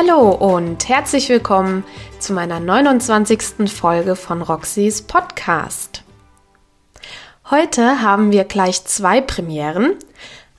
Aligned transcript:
Hallo 0.00 0.30
und 0.30 0.88
herzlich 0.88 1.28
willkommen 1.28 1.82
zu 2.20 2.32
meiner 2.32 2.60
29. 2.60 3.68
Folge 3.68 4.14
von 4.14 4.42
Roxys 4.42 5.02
Podcast. 5.02 6.04
Heute 7.50 8.00
haben 8.00 8.30
wir 8.30 8.44
gleich 8.44 8.84
zwei 8.84 9.20
Premieren. 9.20 9.96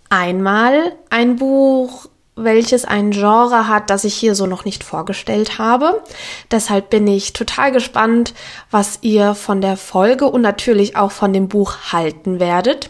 Einmal 0.09 0.91
ein 1.09 1.37
Buch, 1.37 2.07
welches 2.35 2.83
ein 2.83 3.11
Genre 3.11 3.69
hat, 3.69 3.89
das 3.89 4.03
ich 4.03 4.13
hier 4.13 4.35
so 4.35 4.45
noch 4.45 4.65
nicht 4.65 4.83
vorgestellt 4.83 5.57
habe. 5.57 6.03
Deshalb 6.51 6.89
bin 6.89 7.07
ich 7.07 7.31
total 7.31 7.71
gespannt, 7.71 8.33
was 8.71 8.99
ihr 9.03 9.35
von 9.35 9.61
der 9.61 9.77
Folge 9.77 10.25
und 10.25 10.41
natürlich 10.41 10.97
auch 10.97 11.13
von 11.13 11.31
dem 11.31 11.47
Buch 11.47 11.93
halten 11.93 12.41
werdet. 12.41 12.89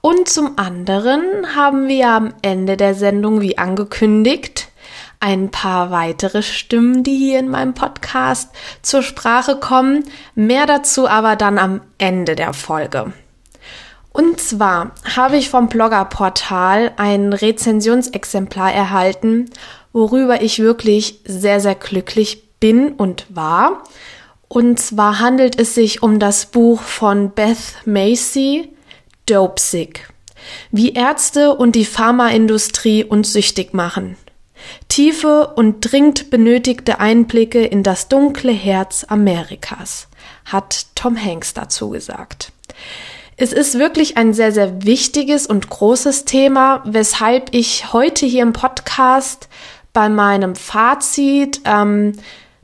Und 0.00 0.30
zum 0.30 0.56
anderen 0.56 1.54
haben 1.54 1.88
wir 1.88 2.08
am 2.08 2.32
Ende 2.40 2.78
der 2.78 2.94
Sendung, 2.94 3.42
wie 3.42 3.58
angekündigt, 3.58 4.63
ein 5.24 5.50
paar 5.50 5.90
weitere 5.90 6.42
Stimmen, 6.42 7.02
die 7.02 7.16
hier 7.16 7.38
in 7.38 7.48
meinem 7.48 7.72
Podcast 7.72 8.50
zur 8.82 9.02
Sprache 9.02 9.56
kommen. 9.56 10.04
Mehr 10.34 10.66
dazu 10.66 11.08
aber 11.08 11.34
dann 11.34 11.56
am 11.56 11.80
Ende 11.96 12.36
der 12.36 12.52
Folge. 12.52 13.14
Und 14.12 14.38
zwar 14.38 14.92
habe 15.16 15.38
ich 15.38 15.48
vom 15.48 15.68
Bloggerportal 15.70 16.92
ein 16.98 17.32
Rezensionsexemplar 17.32 18.74
erhalten, 18.74 19.48
worüber 19.94 20.42
ich 20.42 20.58
wirklich 20.58 21.20
sehr, 21.24 21.58
sehr 21.58 21.74
glücklich 21.74 22.58
bin 22.60 22.92
und 22.92 23.24
war. 23.30 23.82
Und 24.48 24.78
zwar 24.78 25.20
handelt 25.20 25.58
es 25.58 25.74
sich 25.74 26.02
um 26.02 26.18
das 26.18 26.44
Buch 26.46 26.82
von 26.82 27.30
Beth 27.30 27.76
Macy, 27.86 28.68
Dopesick. 29.24 30.06
Wie 30.70 30.92
Ärzte 30.92 31.54
und 31.54 31.74
die 31.74 31.86
Pharmaindustrie 31.86 33.04
uns 33.04 33.32
süchtig 33.32 33.72
machen. 33.72 34.18
Tiefe 34.88 35.48
und 35.54 35.80
dringend 35.80 36.30
benötigte 36.30 37.00
Einblicke 37.00 37.64
in 37.64 37.82
das 37.82 38.08
dunkle 38.08 38.52
Herz 38.52 39.04
Amerikas, 39.08 40.08
hat 40.44 40.86
Tom 40.94 41.16
Hanks 41.16 41.54
dazu 41.54 41.90
gesagt. 41.90 42.52
Es 43.36 43.52
ist 43.52 43.78
wirklich 43.78 44.16
ein 44.16 44.32
sehr, 44.32 44.52
sehr 44.52 44.84
wichtiges 44.84 45.46
und 45.46 45.68
großes 45.68 46.24
Thema, 46.24 46.82
weshalb 46.84 47.52
ich 47.52 47.92
heute 47.92 48.26
hier 48.26 48.42
im 48.42 48.52
Podcast 48.52 49.48
bei 49.92 50.08
meinem 50.08 50.54
Fazit 50.54 51.60
ähm, 51.64 52.12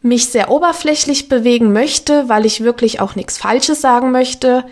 mich 0.03 0.29
sehr 0.29 0.51
oberflächlich 0.51 1.29
bewegen 1.29 1.73
möchte, 1.73 2.29
weil 2.29 2.47
ich 2.47 2.63
wirklich 2.63 3.01
auch 3.01 3.17
nichts 3.17 3.39
Falsches 3.39 3.81
sagen 3.81 4.13
möchte. 4.13 4.65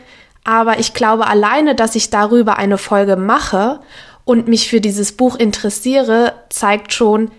Aber 0.44 0.78
ich 0.78 0.94
glaube 0.94 1.26
alleine, 1.26 1.74
dass 1.74 1.96
ich 1.96 2.10
darüber 2.10 2.56
eine 2.56 2.78
Folge 2.78 3.16
mache 3.16 3.80
und 4.28 4.46
mich 4.46 4.68
für 4.68 4.82
dieses 4.82 5.12
Buch 5.12 5.36
interessiere, 5.36 6.34
zeigt 6.50 6.92
schon, 6.92 7.30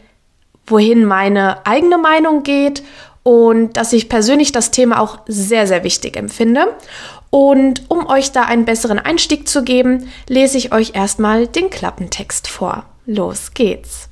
wohin 0.65 1.05
meine 1.05 1.63
eigene 1.67 1.99
Meinung 1.99 2.41
geht 2.41 2.81
und 3.21 3.77
dass 3.77 3.93
ich 3.93 4.09
persönlich 4.09 4.51
das 4.51 4.71
Thema 4.71 4.99
auch 4.99 5.19
sehr, 5.27 5.67
sehr 5.67 5.83
wichtig 5.83 6.17
empfinde. 6.17 6.75
Und 7.29 7.83
um 7.89 8.07
euch 8.07 8.31
da 8.31 8.41
einen 8.45 8.65
besseren 8.65 8.97
Einstieg 8.97 9.47
zu 9.47 9.63
geben, 9.63 10.09
lese 10.27 10.57
ich 10.57 10.73
euch 10.73 10.95
erstmal 10.95 11.45
den 11.45 11.69
Klappentext 11.69 12.47
vor. 12.47 12.85
Los 13.05 13.53
geht's. 13.53 14.09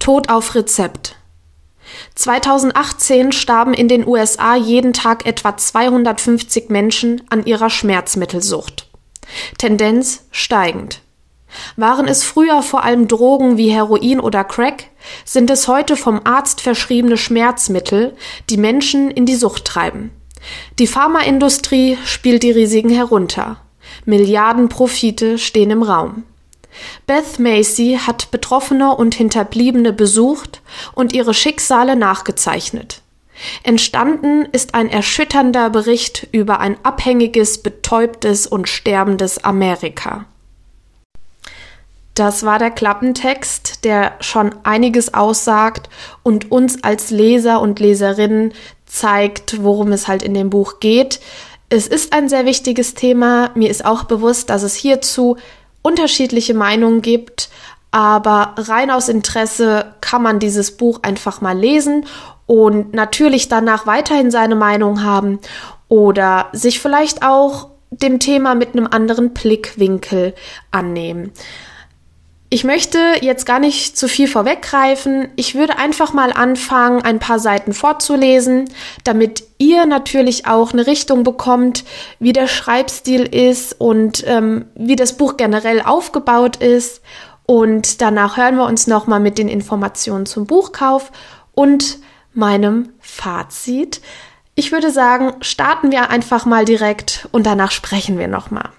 Tod 0.00 0.28
auf 0.30 0.56
Rezept. 0.56 1.14
2018 2.16 3.30
starben 3.30 3.72
in 3.72 3.86
den 3.86 4.04
USA 4.04 4.56
jeden 4.56 4.92
Tag 4.92 5.24
etwa 5.26 5.56
250 5.56 6.70
Menschen 6.70 7.22
an 7.30 7.46
ihrer 7.46 7.70
Schmerzmittelsucht. 7.70 8.88
Tendenz 9.58 10.24
steigend. 10.32 11.02
Waren 11.76 12.08
es 12.08 12.24
früher 12.24 12.62
vor 12.62 12.84
allem 12.84 13.08
Drogen 13.08 13.56
wie 13.56 13.70
Heroin 13.70 14.20
oder 14.20 14.44
Crack, 14.44 14.90
sind 15.24 15.50
es 15.50 15.68
heute 15.68 15.96
vom 15.96 16.20
Arzt 16.24 16.60
verschriebene 16.60 17.16
Schmerzmittel, 17.16 18.16
die 18.50 18.56
Menschen 18.56 19.10
in 19.10 19.26
die 19.26 19.36
Sucht 19.36 19.64
treiben. 19.64 20.10
Die 20.78 20.86
Pharmaindustrie 20.86 21.98
spielt 22.04 22.42
die 22.42 22.50
Risiken 22.50 22.90
herunter. 22.90 23.58
Milliarden 24.04 24.68
Profite 24.68 25.38
stehen 25.38 25.70
im 25.70 25.82
Raum. 25.82 26.24
Beth 27.06 27.38
Macy 27.38 27.98
hat 28.06 28.30
Betroffene 28.30 28.94
und 28.94 29.14
Hinterbliebene 29.14 29.92
besucht 29.92 30.60
und 30.94 31.12
ihre 31.12 31.34
Schicksale 31.34 31.96
nachgezeichnet. 31.96 33.02
Entstanden 33.62 34.46
ist 34.52 34.74
ein 34.74 34.88
erschütternder 34.88 35.70
Bericht 35.70 36.26
über 36.32 36.60
ein 36.60 36.76
abhängiges, 36.82 37.62
betäubtes 37.62 38.46
und 38.46 38.68
sterbendes 38.68 39.44
Amerika. 39.44 40.26
Das 42.16 42.44
war 42.44 42.58
der 42.58 42.70
Klappentext, 42.70 43.84
der 43.84 44.14
schon 44.20 44.54
einiges 44.62 45.12
aussagt 45.12 45.90
und 46.22 46.50
uns 46.50 46.82
als 46.82 47.10
Leser 47.10 47.60
und 47.60 47.78
Leserinnen 47.78 48.54
zeigt, 48.86 49.62
worum 49.62 49.92
es 49.92 50.08
halt 50.08 50.22
in 50.22 50.32
dem 50.32 50.48
Buch 50.48 50.80
geht. 50.80 51.20
Es 51.68 51.86
ist 51.86 52.14
ein 52.14 52.30
sehr 52.30 52.46
wichtiges 52.46 52.94
Thema. 52.94 53.50
Mir 53.54 53.68
ist 53.68 53.84
auch 53.84 54.04
bewusst, 54.04 54.48
dass 54.48 54.62
es 54.62 54.74
hierzu 54.74 55.36
unterschiedliche 55.82 56.54
Meinungen 56.54 57.02
gibt, 57.02 57.50
aber 57.90 58.54
rein 58.56 58.90
aus 58.90 59.10
Interesse 59.10 59.92
kann 60.00 60.22
man 60.22 60.38
dieses 60.38 60.74
Buch 60.74 61.00
einfach 61.02 61.42
mal 61.42 61.56
lesen 61.56 62.06
und 62.46 62.94
natürlich 62.94 63.48
danach 63.48 63.86
weiterhin 63.86 64.30
seine 64.30 64.56
Meinung 64.56 65.04
haben 65.04 65.38
oder 65.88 66.46
sich 66.54 66.80
vielleicht 66.80 67.22
auch 67.22 67.68
dem 67.90 68.20
Thema 68.20 68.54
mit 68.54 68.72
einem 68.72 68.86
anderen 68.86 69.34
Blickwinkel 69.34 70.34
annehmen. 70.70 71.32
Ich 72.48 72.62
möchte 72.62 72.98
jetzt 73.22 73.44
gar 73.44 73.58
nicht 73.58 73.98
zu 73.98 74.08
viel 74.08 74.28
vorweggreifen. 74.28 75.28
Ich 75.34 75.56
würde 75.56 75.78
einfach 75.78 76.12
mal 76.12 76.32
anfangen, 76.32 77.02
ein 77.02 77.18
paar 77.18 77.40
Seiten 77.40 77.72
vorzulesen, 77.72 78.70
damit 79.02 79.42
ihr 79.58 79.84
natürlich 79.84 80.46
auch 80.46 80.72
eine 80.72 80.86
Richtung 80.86 81.24
bekommt, 81.24 81.84
wie 82.20 82.32
der 82.32 82.46
Schreibstil 82.46 83.22
ist 83.22 83.80
und 83.80 84.22
ähm, 84.28 84.66
wie 84.76 84.94
das 84.94 85.16
Buch 85.16 85.36
generell 85.36 85.82
aufgebaut 85.82 86.56
ist. 86.56 87.02
Und 87.46 88.00
danach 88.00 88.36
hören 88.36 88.56
wir 88.56 88.64
uns 88.66 88.86
nochmal 88.86 89.20
mit 89.20 89.38
den 89.38 89.48
Informationen 89.48 90.26
zum 90.26 90.46
Buchkauf 90.46 91.10
und 91.52 91.98
meinem 92.32 92.90
Fazit. 93.00 94.00
Ich 94.54 94.70
würde 94.70 94.92
sagen, 94.92 95.34
starten 95.40 95.90
wir 95.90 96.10
einfach 96.10 96.46
mal 96.46 96.64
direkt 96.64 97.28
und 97.32 97.44
danach 97.44 97.72
sprechen 97.72 98.18
wir 98.18 98.28
nochmal. 98.28 98.70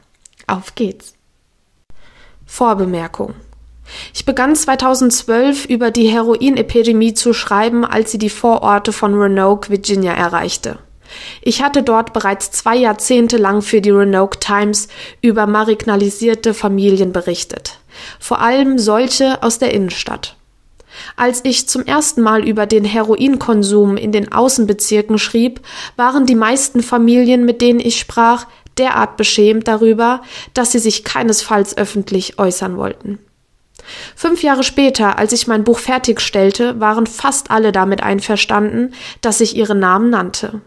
Auf 0.48 0.76
geht's. 0.76 1.16
Vorbemerkung. 2.46 3.34
Ich 4.14 4.26
begann 4.26 4.56
2012 4.56 5.66
über 5.66 5.92
die 5.92 6.08
Heroinepidemie 6.08 7.14
zu 7.14 7.34
schreiben, 7.34 7.86
als 7.86 8.12
sie 8.12 8.18
die 8.18 8.30
Vororte 8.30 8.92
von 8.92 9.14
Roanoke, 9.14 9.70
Virginia 9.70 10.14
erreichte. 10.14 10.80
Ich 11.42 11.62
hatte 11.62 11.84
dort 11.84 12.14
bereits 12.14 12.52
zwei 12.52 12.76
Jahrzehnte 12.76 13.38
lang 13.38 13.62
für 13.62 13.82
die 13.82 13.90
Roanoke 13.90 14.40
Times 14.40 14.88
über 15.22 15.48
marginalisierte 15.48 16.54
Familien 16.54 17.14
berichtet, 17.14 17.80
vor 18.20 18.42
allem 18.42 18.78
solche 18.78 19.42
aus 19.42 19.60
der 19.60 19.74
Innenstadt. 19.74 20.36
Als 21.16 21.42
ich 21.44 21.70
zum 21.70 21.86
ersten 21.86 22.22
Mal 22.22 22.48
über 22.48 22.66
den 22.66 22.84
Heroinkonsum 22.84 23.98
in 23.98 24.12
den 24.12 24.32
Außenbezirken 24.32 25.20
schrieb, 25.20 25.62
waren 25.96 26.26
die 26.26 26.36
meisten 26.36 26.82
Familien, 26.82 27.46
mit 27.46 27.62
denen 27.62 27.80
ich 27.80 28.00
sprach, 28.00 28.48
derart 28.78 29.18
beschämt 29.18 29.68
darüber, 29.68 30.22
dass 30.54 30.72
sie 30.72 30.80
sich 30.80 31.04
keinesfalls 31.04 31.78
öffentlich 31.78 32.40
äußern 32.40 32.78
wollten. 32.78 33.20
Fünf 34.16 34.44
Jahre 34.44 34.64
später, 34.64 35.18
als 35.18 35.34
ich 35.34 35.48
mein 35.48 35.64
Buch 35.64 35.80
fertigstellte, 35.80 36.80
waren 36.80 37.08
fast 37.08 37.52
alle 37.52 37.72
damit 37.72 38.04
einverstanden, 38.04 38.94
dass 39.22 39.42
ich 39.42 39.56
ihre 39.56 39.76
Namen 39.76 40.10
nannte. 40.10 40.62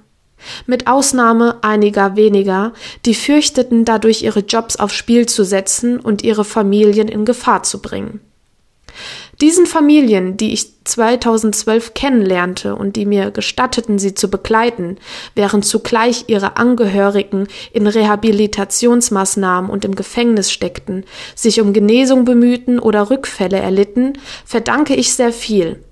Mit 0.66 0.86
Ausnahme 0.86 1.58
einiger 1.62 2.16
weniger, 2.16 2.72
die 3.04 3.14
fürchteten, 3.14 3.84
dadurch 3.84 4.22
ihre 4.22 4.40
Jobs 4.40 4.76
aufs 4.76 4.94
Spiel 4.94 5.26
zu 5.26 5.44
setzen 5.44 6.00
und 6.00 6.22
ihre 6.22 6.44
Familien 6.44 7.08
in 7.08 7.24
Gefahr 7.24 7.62
zu 7.62 7.82
bringen. 7.82 8.20
Diesen 9.40 9.64
Familien, 9.64 10.36
die 10.36 10.52
ich 10.52 10.84
2012 10.84 11.94
kennenlernte 11.94 12.74
und 12.74 12.96
die 12.96 13.06
mir 13.06 13.30
gestatteten, 13.30 13.98
sie 13.98 14.14
zu 14.14 14.28
begleiten, 14.28 14.98
während 15.34 15.64
zugleich 15.64 16.24
ihre 16.26 16.58
Angehörigen 16.58 17.48
in 17.72 17.86
Rehabilitationsmaßnahmen 17.86 19.70
und 19.70 19.86
im 19.86 19.94
Gefängnis 19.94 20.52
steckten, 20.52 21.04
sich 21.34 21.60
um 21.62 21.72
Genesung 21.72 22.26
bemühten 22.26 22.78
oder 22.78 23.08
Rückfälle 23.08 23.58
erlitten, 23.58 24.12
verdanke 24.44 24.94
ich 24.94 25.14
sehr 25.14 25.32
viel. 25.32 25.82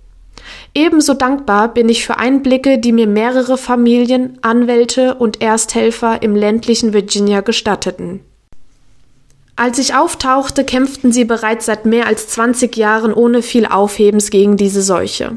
Ebenso 0.75 1.15
dankbar 1.15 1.73
bin 1.73 1.89
ich 1.89 2.05
für 2.05 2.19
Einblicke, 2.19 2.79
die 2.79 2.93
mir 2.93 3.07
mehrere 3.07 3.57
Familien, 3.57 4.39
Anwälte 4.43 5.15
und 5.15 5.41
Ersthelfer 5.41 6.23
im 6.23 6.37
ländlichen 6.37 6.93
Virginia 6.93 7.41
gestatteten. 7.41 8.21
Als 9.59 9.81
ich 9.81 9.93
auftauchte, 9.93 10.63
kämpften 10.63 11.11
sie 11.11 11.25
bereits 11.25 11.67
seit 11.67 11.85
mehr 11.85 12.07
als 12.07 12.29
20 12.29 12.77
Jahren 12.77 13.13
ohne 13.13 13.43
viel 13.43 13.67
Aufhebens 13.67 14.31
gegen 14.31 14.57
diese 14.57 14.83
Seuche. 14.83 15.37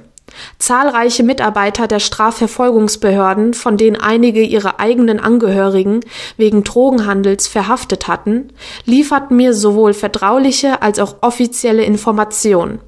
Zahlreiche 0.59 1.23
Mitarbeiter 1.23 1.87
der 1.87 1.97
Strafverfolgungsbehörden, 1.97 3.55
von 3.55 3.77
denen 3.77 3.95
einige 3.95 4.43
ihre 4.43 4.79
eigenen 4.79 5.19
Angehörigen 5.19 6.01
wegen 6.37 6.63
Drogenhandels 6.63 7.47
verhaftet 7.47 8.07
hatten, 8.07 8.49
lieferten 8.85 9.37
mir 9.37 9.55
sowohl 9.55 9.95
vertrauliche 9.95 10.83
als 10.83 10.99
auch 10.99 11.15
offizielle 11.21 11.83
Informationen. 11.83 12.79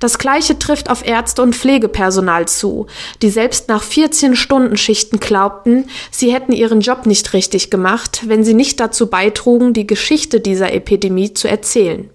Das 0.00 0.18
gleiche 0.18 0.58
trifft 0.58 0.90
auf 0.90 1.06
Ärzte 1.06 1.42
und 1.42 1.54
Pflegepersonal 1.54 2.46
zu, 2.46 2.86
die 3.22 3.30
selbst 3.30 3.68
nach 3.68 3.82
14 3.82 4.36
Stunden 4.36 4.76
Schichten 4.76 5.20
glaubten, 5.20 5.88
sie 6.10 6.32
hätten 6.32 6.52
ihren 6.52 6.80
Job 6.80 7.06
nicht 7.06 7.32
richtig 7.32 7.70
gemacht, 7.70 8.22
wenn 8.26 8.44
sie 8.44 8.54
nicht 8.54 8.80
dazu 8.80 9.08
beitrugen, 9.08 9.72
die 9.72 9.86
Geschichte 9.86 10.40
dieser 10.40 10.72
Epidemie 10.72 11.34
zu 11.34 11.48
erzählen. 11.48 12.10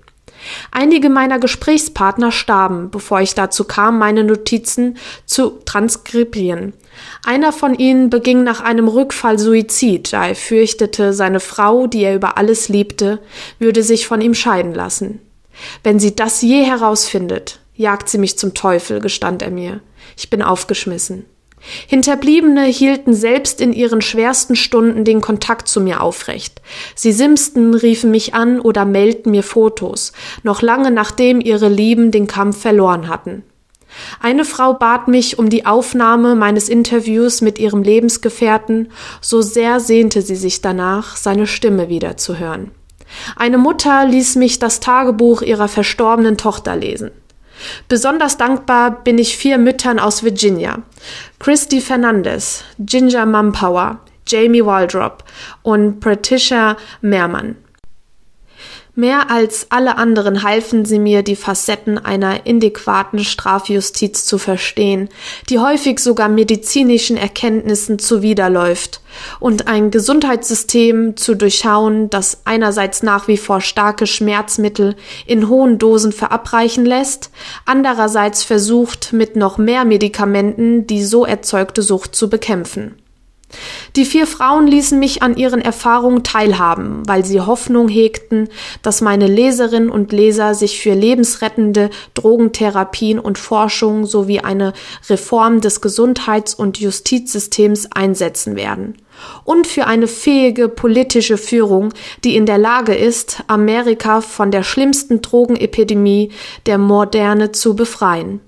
Einige 0.71 1.09
meiner 1.09 1.39
Gesprächspartner 1.39 2.31
starben, 2.31 2.89
bevor 2.91 3.21
ich 3.21 3.35
dazu 3.35 3.65
kam, 3.65 3.97
meine 3.99 4.23
Notizen 4.23 4.97
zu 5.25 5.59
transkribieren. 5.65 6.73
Einer 7.25 7.51
von 7.51 7.75
ihnen 7.75 8.09
beging 8.09 8.43
nach 8.43 8.61
einem 8.61 8.87
Rückfall 8.87 9.39
Suizid, 9.39 10.13
da 10.13 10.27
er 10.27 10.35
fürchtete, 10.35 11.13
seine 11.13 11.39
Frau, 11.39 11.87
die 11.87 12.03
er 12.03 12.15
über 12.15 12.37
alles 12.37 12.69
liebte, 12.69 13.19
würde 13.59 13.83
sich 13.83 14.07
von 14.07 14.21
ihm 14.21 14.33
scheiden 14.33 14.73
lassen. 14.73 15.21
Wenn 15.83 15.99
sie 15.99 16.15
das 16.15 16.41
je 16.41 16.63
herausfindet, 16.63 17.59
jagt 17.75 18.09
sie 18.09 18.17
mich 18.17 18.37
zum 18.37 18.53
Teufel, 18.53 18.99
gestand 18.99 19.41
er 19.41 19.51
mir. 19.51 19.81
Ich 20.17 20.29
bin 20.29 20.41
aufgeschmissen. 20.41 21.25
Hinterbliebene 21.87 22.63
hielten 22.65 23.13
selbst 23.13 23.59
in 23.59 23.73
ihren 23.73 24.01
schwersten 24.01 24.55
Stunden 24.55 25.03
den 25.03 25.21
Kontakt 25.21 25.67
zu 25.67 25.81
mir 25.81 26.01
aufrecht. 26.01 26.61
Sie 26.95 27.11
simsten, 27.11 27.73
riefen 27.73 28.11
mich 28.11 28.33
an 28.33 28.59
oder 28.61 28.85
meldeten 28.85 29.31
mir 29.31 29.43
Fotos, 29.43 30.13
noch 30.43 30.61
lange 30.61 30.91
nachdem 30.91 31.41
ihre 31.41 31.67
Lieben 31.67 32.11
den 32.11 32.27
Kampf 32.27 32.61
verloren 32.61 33.09
hatten. 33.09 33.43
Eine 34.19 34.45
Frau 34.45 34.73
bat 34.73 35.07
mich 35.07 35.39
um 35.39 35.49
die 35.49 35.65
Aufnahme 35.65 36.35
meines 36.35 36.69
Interviews 36.69 37.41
mit 37.41 37.59
ihrem 37.59 37.81
Lebensgefährten, 37.81 38.91
so 39.19 39.41
sehr 39.41 39.79
sehnte 39.79 40.21
sie 40.21 40.35
sich 40.35 40.61
danach, 40.61 41.17
seine 41.17 41.47
Stimme 41.47 41.89
wiederzuhören. 41.89 42.71
Eine 43.35 43.57
Mutter 43.57 44.05
ließ 44.05 44.35
mich 44.35 44.59
das 44.59 44.79
Tagebuch 44.79 45.41
ihrer 45.41 45.67
verstorbenen 45.67 46.37
Tochter 46.37 46.75
lesen. 46.75 47.11
Besonders 47.87 48.37
dankbar 48.37 49.03
bin 49.03 49.17
ich 49.17 49.37
vier 49.37 49.57
Müttern 49.57 49.99
aus 49.99 50.23
Virginia. 50.23 50.83
Christy 51.39 51.81
Fernandez, 51.81 52.63
Ginger 52.79 53.25
Mumpower, 53.25 53.99
Jamie 54.27 54.65
Waldrop 54.65 55.23
und 55.61 55.99
Patricia 55.99 56.77
Mehrmann. 57.01 57.55
Mehr 58.99 59.31
als 59.31 59.67
alle 59.69 59.97
anderen 59.97 60.43
halfen 60.43 60.83
sie 60.83 60.99
mir, 60.99 61.23
die 61.23 61.37
Facetten 61.37 61.97
einer 61.97 62.45
indäquaten 62.45 63.19
Strafjustiz 63.19 64.25
zu 64.25 64.37
verstehen, 64.37 65.07
die 65.49 65.57
häufig 65.57 65.99
sogar 65.99 66.27
medizinischen 66.27 67.15
Erkenntnissen 67.15 67.97
zuwiderläuft, 67.97 68.99
und 69.39 69.69
ein 69.69 69.89
Gesundheitssystem 69.89 71.15
zu 71.15 71.35
durchschauen, 71.35 72.09
das 72.09 72.41
einerseits 72.43 73.01
nach 73.01 73.29
wie 73.29 73.37
vor 73.37 73.61
starke 73.61 74.05
Schmerzmittel 74.05 74.97
in 75.25 75.47
hohen 75.47 75.77
Dosen 75.77 76.11
verabreichen 76.11 76.83
lässt, 76.83 77.31
andererseits 77.63 78.43
versucht, 78.43 79.13
mit 79.13 79.37
noch 79.37 79.57
mehr 79.57 79.85
Medikamenten 79.85 80.87
die 80.87 81.05
so 81.05 81.23
erzeugte 81.23 81.83
Sucht 81.83 82.17
zu 82.17 82.29
bekämpfen. 82.29 82.95
Die 83.95 84.05
vier 84.05 84.27
Frauen 84.27 84.67
ließen 84.67 84.99
mich 84.99 85.23
an 85.23 85.35
ihren 85.35 85.61
Erfahrungen 85.61 86.23
teilhaben, 86.23 87.01
weil 87.07 87.25
sie 87.25 87.41
Hoffnung 87.41 87.87
hegten, 87.87 88.49
dass 88.81 89.01
meine 89.01 89.27
Leserinnen 89.27 89.89
und 89.89 90.11
Leser 90.11 90.53
sich 90.53 90.79
für 90.79 90.93
lebensrettende 90.93 91.89
Drogentherapien 92.13 93.19
und 93.19 93.37
Forschung 93.37 94.05
sowie 94.05 94.39
eine 94.39 94.73
Reform 95.09 95.61
des 95.61 95.81
Gesundheits- 95.81 96.53
und 96.53 96.79
Justizsystems 96.79 97.89
einsetzen 97.91 98.55
werden. 98.55 98.97
Und 99.43 99.67
für 99.67 99.87
eine 99.87 100.07
fähige 100.07 100.69
politische 100.69 101.37
Führung, 101.37 101.93
die 102.23 102.35
in 102.35 102.45
der 102.45 102.57
Lage 102.57 102.95
ist, 102.95 103.43
Amerika 103.47 104.21
von 104.21 104.51
der 104.51 104.63
schlimmsten 104.63 105.21
Drogenepidemie 105.21 106.31
der 106.67 106.77
Moderne 106.77 107.51
zu 107.51 107.75
befreien. 107.75 108.39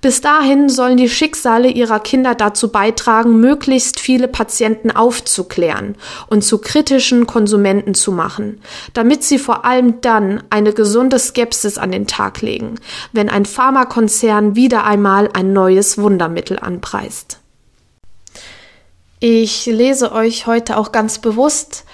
Bis 0.00 0.20
dahin 0.20 0.68
sollen 0.68 0.96
die 0.96 1.08
Schicksale 1.08 1.68
ihrer 1.68 2.00
Kinder 2.00 2.34
dazu 2.34 2.70
beitragen, 2.70 3.40
möglichst 3.40 4.00
viele 4.00 4.28
Patienten 4.28 4.90
aufzuklären 4.90 5.96
und 6.28 6.42
zu 6.42 6.58
kritischen 6.58 7.26
Konsumenten 7.26 7.94
zu 7.94 8.12
machen, 8.12 8.60
damit 8.94 9.24
sie 9.24 9.38
vor 9.38 9.64
allem 9.64 10.00
dann 10.00 10.42
eine 10.50 10.72
gesunde 10.72 11.18
Skepsis 11.18 11.78
an 11.78 11.92
den 11.92 12.06
Tag 12.06 12.40
legen, 12.42 12.76
wenn 13.12 13.28
ein 13.28 13.44
Pharmakonzern 13.44 14.56
wieder 14.56 14.84
einmal 14.84 15.30
ein 15.32 15.52
neues 15.52 15.98
Wundermittel 15.98 16.58
anpreist. 16.58 17.38
Ich 19.20 19.66
lese 19.66 20.12
euch 20.12 20.46
heute 20.46 20.76
auch 20.76 20.90
ganz 20.90 21.20
bewusst 21.20 21.84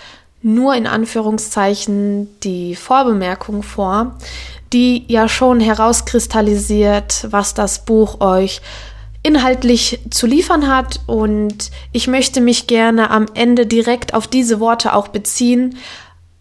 nur 0.40 0.74
in 0.74 0.86
Anführungszeichen 0.86 2.28
die 2.40 2.76
Vorbemerkung 2.76 3.62
vor, 3.62 4.16
die 4.72 5.04
ja 5.08 5.28
schon 5.28 5.60
herauskristallisiert, 5.60 7.26
was 7.30 7.54
das 7.54 7.84
Buch 7.84 8.20
euch 8.20 8.60
inhaltlich 9.22 10.00
zu 10.10 10.26
liefern 10.26 10.68
hat. 10.68 11.00
Und 11.06 11.70
ich 11.92 12.06
möchte 12.06 12.40
mich 12.40 12.66
gerne 12.66 13.10
am 13.10 13.26
Ende 13.34 13.66
direkt 13.66 14.14
auf 14.14 14.26
diese 14.26 14.60
Worte 14.60 14.94
auch 14.94 15.08
beziehen 15.08 15.76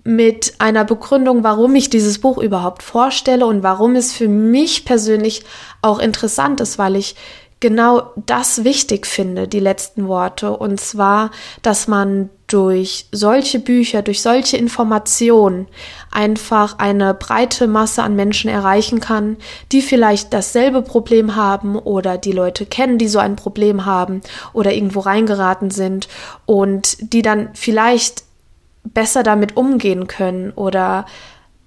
mit 0.03 0.53
einer 0.59 0.85
Begründung, 0.85 1.43
warum 1.43 1.75
ich 1.75 1.89
dieses 1.89 2.19
Buch 2.19 2.37
überhaupt 2.37 2.81
vorstelle 2.81 3.45
und 3.45 3.61
warum 3.61 3.95
es 3.95 4.13
für 4.13 4.29
mich 4.29 4.85
persönlich 4.85 5.43
auch 5.81 5.99
interessant 5.99 6.61
ist, 6.61 6.77
weil 6.77 6.95
ich 6.95 7.15
genau 7.59 8.11
das 8.15 8.63
wichtig 8.63 9.07
finde, 9.07 9.47
die 9.47 9.59
letzten 9.59 10.07
Worte. 10.07 10.55
Und 10.55 10.79
zwar, 10.79 11.31
dass 11.61 11.87
man 11.87 12.29
durch 12.47 13.07
solche 13.11 13.59
Bücher, 13.59 14.01
durch 14.01 14.21
solche 14.21 14.57
Informationen 14.57 15.67
einfach 16.11 16.79
eine 16.79 17.13
breite 17.13 17.67
Masse 17.67 18.03
an 18.03 18.15
Menschen 18.15 18.49
erreichen 18.49 18.99
kann, 18.99 19.37
die 19.71 19.81
vielleicht 19.81 20.33
dasselbe 20.33 20.81
Problem 20.81 21.35
haben 21.35 21.75
oder 21.75 22.17
die 22.17 22.31
Leute 22.31 22.65
kennen, 22.65 22.97
die 22.97 23.09
so 23.09 23.19
ein 23.19 23.35
Problem 23.35 23.85
haben 23.85 24.21
oder 24.53 24.73
irgendwo 24.73 25.01
reingeraten 25.01 25.71
sind 25.71 26.07
und 26.45 27.13
die 27.13 27.21
dann 27.21 27.49
vielleicht 27.53 28.23
besser 28.85 29.23
damit 29.23 29.57
umgehen 29.57 30.07
können 30.07 30.51
oder 30.51 31.05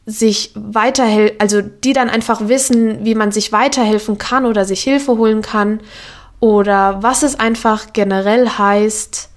sich 0.07 0.53
weiterhelfen, 0.55 1.39
also 1.41 1.61
die 1.61 1.93
dann 1.93 2.11
einfach 2.11 2.49
wissen, 2.49 3.05
wie 3.05 3.15
man 3.15 3.33
sich 3.33 3.53
weiterhelfen 3.53 4.19
kann 4.19 4.47
oder 4.47 4.65
sich 4.65 4.83
Hilfe 4.83 5.17
holen 5.17 5.43
kann 5.43 5.81
oder 6.41 7.03
was 7.03 7.23
es 7.23 7.39
einfach 7.39 7.93
generell 7.93 8.49
heißt, 8.49 9.31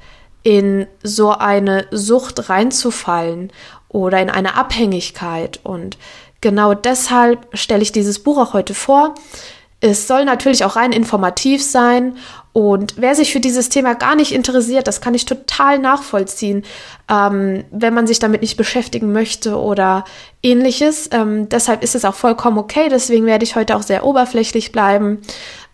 in 0.44 0.88
so 1.04 1.32
eine 1.32 1.86
Sucht 1.92 2.50
reinzufallen 2.50 3.52
oder 3.88 4.22
in 4.22 4.30
eine 4.30 4.56
Abhängigkeit. 4.56 5.60
Und 5.64 5.98
genau 6.42 6.74
deshalb 6.74 7.48
stelle 7.58 7.82
ich 7.82 7.92
dieses 7.92 8.20
Buch 8.20 8.38
auch 8.38 8.54
heute 8.54 8.74
vor. 8.74 9.16
Es 9.80 10.08
soll 10.08 10.26
natürlich 10.26 10.66
auch 10.66 10.76
rein 10.76 10.92
informativ 10.92 11.64
sein 11.64 12.18
und 12.54 12.94
wer 12.98 13.16
sich 13.16 13.34
für 13.34 13.40
dieses 13.40 13.70
Thema 13.70 13.96
gar 13.96 14.16
nicht 14.16 14.32
interessiert, 14.32 14.88
das 14.88 15.02
kann 15.02 15.16
ich 15.16 15.26
total 15.26 15.80
nachvollziehen, 15.80 16.64
ähm, 17.10 17.64
wenn 17.72 17.96
man 17.96 18.06
sich 18.06 18.20
damit 18.20 18.42
nicht 18.42 18.58
beschäftigen 18.58 19.12
möchte 19.12 19.58
oder 19.58 20.06
ähnliches. 20.44 21.10
Ähm, 21.12 21.50
deshalb 21.50 21.84
ist 21.84 21.96
es 21.96 22.06
auch 22.06 22.14
vollkommen 22.14 22.60
okay. 22.60 22.90
Deswegen 22.90 23.26
werde 23.26 23.44
ich 23.44 23.56
heute 23.56 23.76
auch 23.76 23.82
sehr 23.82 24.06
oberflächlich 24.06 24.72
bleiben. 24.72 25.22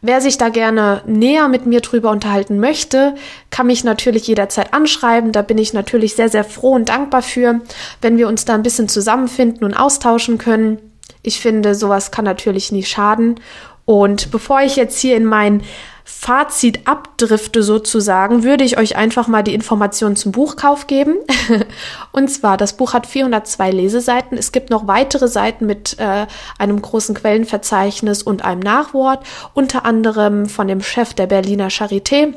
Wer 0.01 0.21
sich 0.21 0.37
da 0.37 0.47
gerne 0.47 1.01
näher 1.05 1.49
mit 1.49 1.65
mir 1.65 1.81
drüber 1.81 2.11
unterhalten 2.11 2.61
möchte, 2.61 3.13
kann 3.49 3.67
mich 3.67 3.83
natürlich 3.83 4.25
jederzeit 4.27 4.73
anschreiben. 4.73 5.33
Da 5.33 5.41
bin 5.41 5.57
ich 5.57 5.73
natürlich 5.73 6.15
sehr, 6.15 6.29
sehr 6.29 6.45
froh 6.45 6.71
und 6.71 6.87
dankbar 6.87 7.21
für, 7.21 7.59
wenn 8.01 8.17
wir 8.17 8.29
uns 8.29 8.45
da 8.45 8.53
ein 8.53 8.63
bisschen 8.63 8.87
zusammenfinden 8.87 9.65
und 9.65 9.73
austauschen 9.73 10.37
können. 10.37 10.77
Ich 11.23 11.41
finde, 11.41 11.75
sowas 11.75 12.11
kann 12.11 12.23
natürlich 12.23 12.71
nie 12.71 12.83
schaden. 12.83 13.41
Und 13.83 14.31
bevor 14.31 14.61
ich 14.61 14.77
jetzt 14.77 14.99
hier 14.99 15.17
in 15.17 15.25
mein 15.25 15.63
Fazit 16.11 16.87
abdrifte 16.87 17.61
sozusagen, 17.61 18.43
würde 18.43 18.63
ich 18.63 18.79
euch 18.79 18.95
einfach 18.95 19.27
mal 19.27 19.43
die 19.43 19.53
Informationen 19.53 20.15
zum 20.15 20.31
Buchkauf 20.31 20.87
geben. 20.87 21.17
und 22.11 22.29
zwar, 22.29 22.57
das 22.57 22.73
Buch 22.73 22.93
hat 22.93 23.05
402 23.05 23.69
Leseseiten. 23.69 24.35
Es 24.35 24.51
gibt 24.51 24.71
noch 24.71 24.87
weitere 24.87 25.27
Seiten 25.27 25.67
mit 25.67 25.97
äh, 25.99 26.25
einem 26.57 26.81
großen 26.81 27.13
Quellenverzeichnis 27.13 28.23
und 28.23 28.43
einem 28.43 28.59
Nachwort, 28.59 29.23
unter 29.53 29.85
anderem 29.85 30.47
von 30.47 30.67
dem 30.67 30.81
Chef 30.81 31.13
der 31.13 31.27
Berliner 31.27 31.67
Charité. 31.67 32.33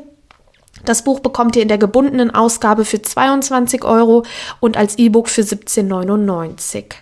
Das 0.85 1.03
Buch 1.03 1.19
bekommt 1.19 1.55
ihr 1.55 1.63
in 1.63 1.67
der 1.67 1.79
gebundenen 1.79 2.29
Ausgabe 2.29 2.85
für 2.85 3.01
22 3.01 3.83
Euro 3.83 4.23
und 4.59 4.77
als 4.77 4.99
E-Book 4.99 5.29
für 5.29 5.41
17,99. 5.41 6.93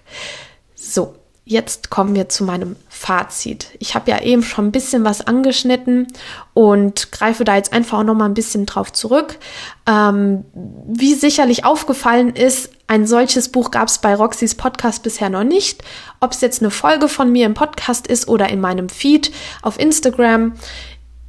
So, 0.74 1.16
jetzt 1.44 1.90
kommen 1.90 2.16
wir 2.16 2.30
zu 2.30 2.44
meinem 2.44 2.76
Fazit. 2.88 3.68
Ich 3.80 3.96
habe 3.96 4.12
ja 4.12 4.22
eben 4.22 4.44
schon 4.44 4.68
ein 4.68 4.72
bisschen 4.72 5.04
was 5.04 5.22
angeschnitten 5.22 6.08
und 6.54 7.12
greife 7.12 7.44
da 7.44 7.56
jetzt 7.56 7.74
einfach 7.74 8.00
auch 8.00 8.04
noch 8.04 8.14
mal 8.14 8.26
ein 8.26 8.36
bisschen 8.36 8.66
drauf 8.66 8.94
zurück. 8.94 9.40
Ähm, 9.88 10.46
wie 10.54 11.16
sicherlich 11.16 11.66
aufgefallen 11.66 12.36
ist, 12.36 12.70
ein 12.88 13.08
solches 13.08 13.50
Buch 13.50 13.72
gab 13.72 13.88
es 13.88 13.98
bei 13.98 14.14
Roxys 14.14 14.56
Podcast 14.56 15.02
bisher 15.02 15.30
noch 15.30 15.44
nicht. 15.44 15.84
Ob 16.20 16.32
es 16.32 16.42
jetzt 16.42 16.62
eine 16.62 16.72
Folge 16.72 17.08
von 17.08 17.32
mir 17.32 17.48
im 17.48 17.54
Podcast 17.54 18.06
ist 18.06 18.28
oder 18.28 18.50
in 18.50 18.62
meinem 18.62 18.90
Feed 18.90 19.32
auf 19.62 19.80
Instagram. 19.80 20.54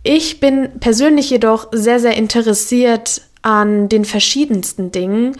Ich 0.03 0.41
bin 0.41 0.81
persönlich 0.81 1.31
jedoch 1.31 1.69
sehr, 1.73 2.01
sehr 2.01 2.17
interessiert 2.17 3.23
an 3.41 3.89
den 3.89 4.05
verschiedensten 4.05 4.93
Dingen 4.93 5.37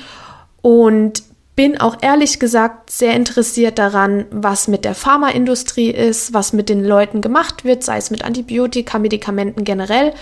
und 0.63 1.25
bin 1.55 1.79
auch 1.79 1.99
ehrlich 2.01 2.41
gesagt 2.41 2.91
sehr 2.91 3.15
interessiert 3.15 3.79
daran, 3.79 4.27
was 4.31 4.69
mit 4.69 4.85
der 4.85 4.95
Pharmaindustrie 4.95 5.91
ist, 5.91 6.33
was 6.33 6.53
mit 6.53 6.69
den 6.69 6.85
Leuten 6.85 7.21
gemacht 7.21 7.65
wird, 7.65 7.85
sei 7.85 7.99
es 7.99 8.11
mit 8.11 8.25
Antibiotika, 8.25 8.99
Medikamenten 8.99 9.65
generell. 9.65 10.15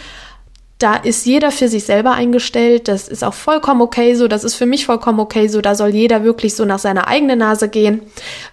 Da 0.78 0.96
ist 0.96 1.26
jeder 1.26 1.52
für 1.52 1.68
sich 1.68 1.84
selber 1.84 2.12
eingestellt. 2.12 2.88
Das 2.88 3.06
ist 3.06 3.22
auch 3.22 3.34
vollkommen 3.34 3.82
okay 3.82 4.14
so. 4.14 4.28
Das 4.28 4.44
ist 4.44 4.54
für 4.54 4.66
mich 4.66 4.86
vollkommen 4.86 5.20
okay 5.20 5.46
so. 5.46 5.60
Da 5.60 5.74
soll 5.74 5.90
jeder 5.90 6.24
wirklich 6.24 6.56
so 6.56 6.64
nach 6.64 6.78
seiner 6.78 7.06
eigenen 7.06 7.38
Nase 7.38 7.68
gehen, 7.68 8.00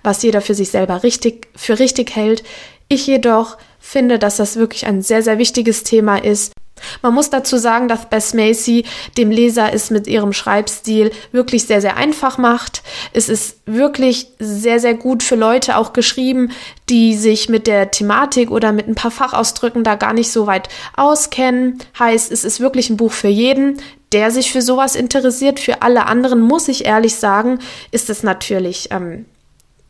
was 0.04 0.22
jeder 0.24 0.42
für 0.42 0.54
sich 0.54 0.70
selber 0.70 1.04
richtig, 1.04 1.48
für 1.56 1.80
richtig 1.80 2.16
hält. 2.16 2.44
Ich 2.90 3.08
jedoch 3.08 3.58
finde, 3.88 4.20
dass 4.20 4.38
das 4.38 4.56
wirklich 4.56 4.86
ein 4.86 5.02
sehr, 5.02 5.22
sehr 5.22 5.38
wichtiges 5.38 5.84
Thema 5.84 6.18
ist 6.18 6.54
man 7.02 7.14
muss 7.14 7.30
dazu 7.30 7.58
sagen, 7.58 7.88
dass 7.88 8.10
Bess 8.10 8.34
Macy 8.34 8.86
dem 9.18 9.32
Leser 9.32 9.74
es 9.74 9.90
mit 9.90 10.08
ihrem 10.08 10.34
Schreibstil 10.34 11.12
wirklich 11.32 11.66
sehr, 11.66 11.82
sehr 11.82 11.98
einfach 11.98 12.38
macht. 12.38 12.84
Es 13.14 13.30
ist 13.30 13.60
wirklich 13.66 14.28
sehr, 14.40 14.80
sehr 14.80 14.94
gut 14.94 15.24
für 15.24 15.36
Leute 15.36 15.78
auch 15.78 15.94
geschrieben, 15.94 16.52
die 16.90 17.16
sich 17.16 17.50
mit 17.50 17.68
der 17.68 17.92
Thematik 17.92 18.52
oder 18.52 18.72
mit 18.72 18.88
ein 18.88 18.96
paar 18.96 19.12
Fachausdrücken 19.12 19.84
da 19.84 19.96
gar 19.96 20.14
nicht 20.14 20.32
so 20.32 20.48
weit 20.48 20.70
auskennen. 20.96 21.80
Heißt, 21.98 22.32
es 22.32 22.44
ist 22.44 22.60
wirklich 22.60 22.90
ein 22.90 22.98
Buch 22.98 23.12
für 23.12 23.28
jeden, 23.28 23.82
der 24.12 24.32
sich 24.32 24.52
für 24.52 24.62
sowas 24.62 24.96
interessiert. 24.96 25.60
Für 25.60 25.82
alle 25.82 26.06
anderen, 26.06 26.42
muss 26.42 26.68
ich 26.68 26.86
ehrlich 26.86 27.16
sagen, 27.16 27.60
ist 27.92 28.10
es 28.10 28.24
natürlich 28.24 28.90
ähm, 28.92 29.26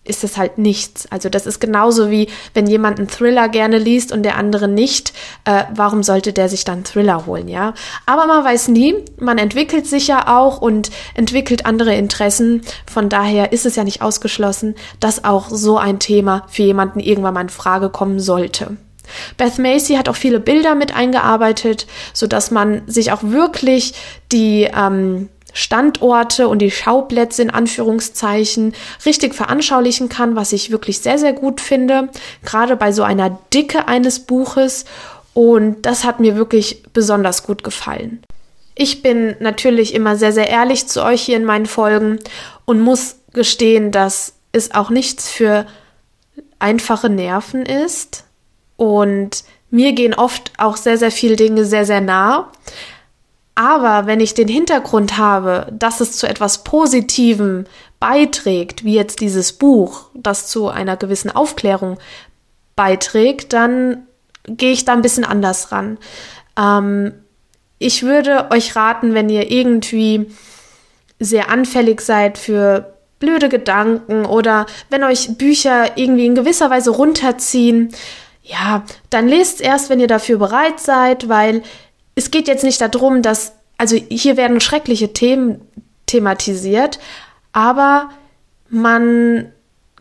ist 0.08 0.24
es 0.24 0.38
halt 0.38 0.58
nichts. 0.58 1.08
Also 1.12 1.30
das 1.30 1.46
ist 1.46 1.60
genauso 1.60 2.10
wie 2.10 2.30
wenn 2.54 2.68
jemand 2.68 3.00
einen 3.00 3.08
Thriller 3.08 3.50
gerne 3.50 3.78
liest 3.78 4.12
und 4.12 4.24
der 4.24 4.38
andere 4.38 4.68
nicht. 4.68 5.14
Äh, 5.46 5.64
warum 5.74 6.04
sollte 6.04 6.34
der 6.34 6.50
sich 6.50 6.64
dann 6.64 6.84
Thriller 6.84 7.26
holen, 7.26 7.48
ja? 7.48 7.74
Aber 8.06 8.26
man 8.26 8.44
weiß 8.44 8.70
nie, 8.70 8.96
man 9.20 9.38
entwickelt 9.38 9.88
sich 9.88 10.08
ja 10.08 10.38
auch 10.38 10.62
und 10.62 10.90
entwickelt 11.14 11.66
andere 11.66 11.96
Interessen. 11.96 12.62
Von 12.92 13.10
daher 13.10 13.52
ist 13.52 13.66
es 13.66 13.76
ja 13.76 13.84
nicht 13.84 14.02
ausgeschlossen, 14.02 14.76
dass 15.00 15.24
auch 15.24 15.50
so 15.50 15.78
ein 15.78 16.00
Thema 16.00 16.46
für 16.48 16.64
jemanden 16.64 17.00
irgendwann 17.00 17.34
mal 17.34 17.42
in 17.42 17.50
Frage 17.50 17.90
kommen 17.90 18.20
sollte. 18.20 18.78
Beth 19.38 19.58
Macy 19.58 19.96
hat 19.96 20.10
auch 20.10 20.16
viele 20.16 20.40
Bilder 20.40 20.76
mit 20.76 20.96
eingearbeitet, 20.96 21.88
so 22.14 22.28
dass 22.28 22.52
man 22.52 22.82
sich 22.88 23.12
auch 23.12 23.24
wirklich 23.24 23.94
die 24.32 24.64
ähm, 24.64 25.30
Standorte 25.58 26.48
und 26.48 26.60
die 26.60 26.70
Schauplätze 26.70 27.42
in 27.42 27.50
Anführungszeichen 27.50 28.74
richtig 29.08 29.34
veranschaulichen 29.34 30.08
kann, 30.08 30.36
was 30.36 30.54
ich 30.54 30.70
wirklich 30.70 31.00
sehr, 31.00 31.18
sehr 31.18 31.34
gut 31.34 31.62
finde, 31.62 32.10
gerade 32.46 32.76
bei 32.76 32.92
so 32.92 33.02
einer 33.02 33.40
Dicke 33.52 33.88
eines 33.88 34.20
Buches. 34.20 34.86
Und 35.34 35.82
das 35.88 36.04
hat 36.04 36.20
mir 36.20 36.36
wirklich 36.36 36.84
besonders 36.94 37.42
gut 37.42 37.64
gefallen. 37.64 38.22
Ich 38.76 39.02
bin 39.02 39.36
natürlich 39.40 39.96
immer 39.96 40.16
sehr, 40.16 40.32
sehr 40.32 40.48
ehrlich 40.48 40.88
zu 40.88 41.04
euch 41.04 41.24
hier 41.24 41.38
in 41.38 41.46
meinen 41.46 41.66
Folgen 41.66 42.20
und 42.66 42.80
muss 42.80 43.16
gestehen, 43.34 43.92
dass 43.92 44.34
es 44.52 44.76
auch 44.76 44.92
nichts 44.92 45.28
für 45.28 45.66
einfache 46.60 47.10
Nerven 47.10 47.66
ist. 47.66 48.26
Und 48.76 49.44
mir 49.72 49.94
gehen 49.94 50.14
oft 50.14 50.52
auch 50.60 50.78
sehr, 50.78 51.00
sehr 51.00 51.12
viele 51.12 51.36
Dinge 51.36 51.66
sehr, 51.66 51.86
sehr 51.86 52.02
nah. 52.02 52.52
Aber 53.58 54.06
wenn 54.06 54.20
ich 54.20 54.36
den 54.36 54.48
Hintergrund 54.48 55.18
habe, 55.18 55.66
dass 55.72 56.00
es 56.00 56.12
zu 56.12 56.30
etwas 56.30 56.64
Positivem 56.64 57.66
beiträgt, 58.00 58.84
wie 58.84 58.94
jetzt 58.94 59.20
dieses 59.20 59.54
Buch, 59.54 60.12
das 60.14 60.46
zu 60.46 60.68
einer 60.68 60.96
gewissen 60.96 61.32
Aufklärung 61.32 61.98
beiträgt, 62.76 63.54
dann 63.54 64.06
gehe 64.46 64.74
ich 64.74 64.86
da 64.86 64.94
ein 64.94 65.02
bisschen 65.02 65.24
anders 65.24 65.72
ran. 65.72 65.98
Ähm, 66.56 67.14
ich 67.80 68.04
würde 68.04 68.52
euch 68.52 68.76
raten, 68.76 69.16
wenn 69.16 69.28
ihr 69.28 69.50
irgendwie 69.50 70.30
sehr 71.20 71.50
anfällig 71.50 72.02
seid 72.02 72.38
für 72.38 72.94
blöde 73.18 73.50
Gedanken 73.50 74.28
oder 74.28 74.68
wenn 74.92 75.04
euch 75.04 75.36
Bücher 75.40 75.98
irgendwie 75.98 76.28
in 76.28 76.36
gewisser 76.36 76.70
Weise 76.70 76.92
runterziehen, 76.92 77.90
ja, 78.44 78.84
dann 79.10 79.28
lest 79.28 79.62
erst, 79.62 79.90
wenn 79.90 80.00
ihr 80.00 80.08
dafür 80.08 80.38
bereit 80.38 80.80
seid, 80.80 81.28
weil 81.28 81.64
es 82.18 82.32
geht 82.32 82.48
jetzt 82.48 82.64
nicht 82.64 82.82
darum, 82.82 83.22
dass, 83.22 83.54
also 83.78 83.96
hier 83.96 84.38
werden 84.38 84.60
schreckliche 84.60 85.14
Themen 85.14 85.62
thematisiert, 86.08 87.00
aber 87.54 88.10
man 88.70 89.54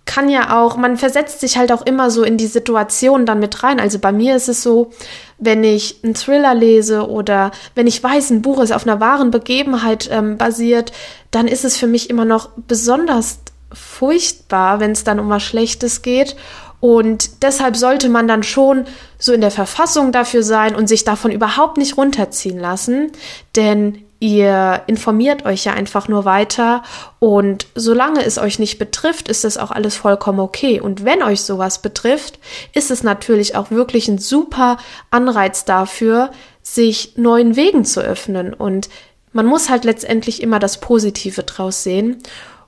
kann 0.07 0.29
ja 0.31 0.59
auch, 0.59 0.77
man 0.77 0.97
versetzt 0.97 1.41
sich 1.41 1.59
halt 1.59 1.73
auch 1.73 1.85
immer 1.85 2.11
so 2.11 2.23
in 2.23 2.39
die 2.39 2.47
Situation 2.47 3.27
dann 3.27 3.41
mit 3.41 3.63
rein. 3.63 3.81
Also 3.81 3.99
bei 3.99 4.13
mir 4.13 4.37
ist 4.37 4.49
es 4.49 4.63
so, 4.63 4.93
wenn 5.39 5.63
ich 5.63 6.03
einen 6.05 6.15
Thriller 6.15 6.55
lese 6.55 7.11
oder 7.11 7.51
wenn 7.75 7.87
ich 7.87 8.03
weiß, 8.03 8.31
ein 8.31 8.41
Buch 8.41 8.63
ist 8.63 8.73
auf 8.73 8.87
einer 8.87 9.01
wahren 9.01 9.31
Begebenheit 9.31 10.09
ähm, 10.11 10.39
basiert, 10.39 10.93
dann 11.33 11.49
ist 11.49 11.65
es 11.65 11.77
für 11.77 11.89
mich 11.89 12.09
immer 12.09 12.25
noch 12.25 12.51
besonders 12.57 13.41
furchtbar, 13.73 14.81
wenn 14.81 14.93
es 14.93 15.05
dann 15.05 15.21
um 15.21 15.29
was 15.29 15.43
Schlechtes 15.43 16.01
geht. 16.01 16.37
Und 16.81 17.43
deshalb 17.43 17.77
sollte 17.77 18.09
man 18.09 18.29
dann 18.29 18.43
schon 18.43 18.85
so 19.19 19.33
in 19.33 19.41
der 19.41 19.51
Verfassung 19.51 20.13
dafür 20.13 20.43
sein 20.43 20.75
und 20.75 20.89
sich 20.89 21.05
davon 21.05 21.31
überhaupt 21.31 21.79
nicht 21.79 21.97
runterziehen 21.97 22.59
lassen, 22.59 23.13
denn 23.55 24.03
ihr 24.19 24.83
informiert 24.87 25.45
euch 25.45 25.65
ja 25.65 25.73
einfach 25.73 26.09
nur 26.09 26.25
weiter. 26.25 26.83
Und 27.19 27.67
solange 27.75 28.25
es 28.25 28.39
euch 28.39 28.59
nicht 28.59 28.79
betrifft, 28.79 29.29
ist 29.29 29.45
das 29.45 29.59
auch 29.59 29.71
alles 29.71 29.97
vollkommen 29.97 30.41
okay. 30.41 30.81
Und 30.81 31.05
wenn 31.05 31.23
euch 31.23 31.43
sowas 31.43 31.83
betrifft, 31.83 32.39
ist 32.73 32.91
es 32.91 33.03
natürlich 33.03 33.57
auch 33.57 33.71
wirklich 33.71 34.09
ein 34.09 34.19
super 34.19 34.79
Anreiz 35.11 35.65
dafür, 35.65 36.31
sich 36.63 37.13
neuen 37.17 37.57
Wegen 37.57 37.85
zu 37.85 38.01
öffnen. 38.01 38.55
Und 38.55 38.89
man 39.33 39.47
muss 39.47 39.69
halt 39.69 39.85
letztendlich 39.85 40.43
immer 40.43 40.59
das 40.59 40.81
Positive 40.81 41.43
draus 41.43 41.83
sehen. 41.83 42.19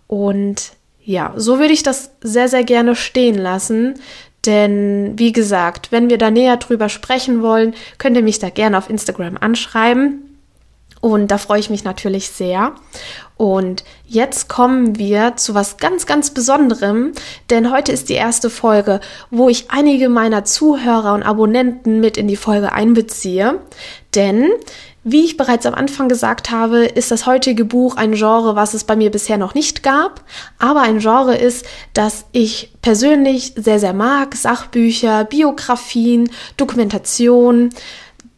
Und 0.06 0.72
ja, 1.08 1.32
so 1.36 1.58
würde 1.58 1.72
ich 1.72 1.82
das 1.82 2.10
sehr, 2.20 2.50
sehr 2.50 2.64
gerne 2.64 2.94
stehen 2.94 3.38
lassen. 3.38 3.94
Denn 4.44 5.14
wie 5.16 5.32
gesagt, 5.32 5.90
wenn 5.90 6.10
wir 6.10 6.18
da 6.18 6.30
näher 6.30 6.58
drüber 6.58 6.90
sprechen 6.90 7.40
wollen, 7.40 7.74
könnt 7.96 8.14
ihr 8.14 8.22
mich 8.22 8.40
da 8.40 8.50
gerne 8.50 8.76
auf 8.76 8.90
Instagram 8.90 9.38
anschreiben. 9.40 10.36
Und 11.00 11.30
da 11.30 11.38
freue 11.38 11.60
ich 11.60 11.70
mich 11.70 11.82
natürlich 11.82 12.28
sehr. 12.28 12.74
Und 13.38 13.84
jetzt 14.04 14.50
kommen 14.50 14.98
wir 14.98 15.36
zu 15.36 15.54
was 15.54 15.78
ganz, 15.78 16.04
ganz 16.04 16.34
Besonderem, 16.34 17.12
denn 17.48 17.72
heute 17.72 17.90
ist 17.92 18.10
die 18.10 18.14
erste 18.14 18.50
Folge, 18.50 19.00
wo 19.30 19.48
ich 19.48 19.70
einige 19.70 20.10
meiner 20.10 20.44
Zuhörer 20.44 21.14
und 21.14 21.22
Abonnenten 21.22 22.00
mit 22.00 22.18
in 22.18 22.28
die 22.28 22.36
Folge 22.36 22.72
einbeziehe. 22.72 23.60
Denn 24.14 24.50
wie 25.10 25.24
ich 25.24 25.36
bereits 25.36 25.66
am 25.66 25.74
Anfang 25.74 26.08
gesagt 26.08 26.50
habe, 26.50 26.84
ist 26.84 27.10
das 27.10 27.26
heutige 27.26 27.64
Buch 27.64 27.96
ein 27.96 28.12
Genre, 28.12 28.56
was 28.56 28.74
es 28.74 28.84
bei 28.84 28.96
mir 28.96 29.10
bisher 29.10 29.38
noch 29.38 29.54
nicht 29.54 29.82
gab, 29.82 30.22
aber 30.58 30.82
ein 30.82 30.98
Genre 30.98 31.36
ist, 31.36 31.66
das 31.94 32.26
ich 32.32 32.72
persönlich 32.82 33.54
sehr, 33.56 33.80
sehr 33.80 33.92
mag. 33.92 34.34
Sachbücher, 34.34 35.24
Biografien, 35.24 36.30
Dokumentation. 36.56 37.70